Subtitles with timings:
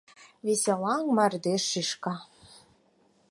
[0.45, 2.15] Веселаҥ мардеж шӱшка.